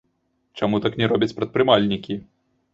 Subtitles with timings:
[0.59, 2.21] Чаму так не робяць прадпрымальнікі?